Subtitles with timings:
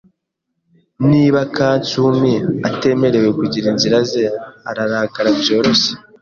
[1.09, 2.33] Niba Katsumi
[2.69, 4.23] atemerewe kugira inzira ze,
[4.69, 5.91] ararakara byoroshye.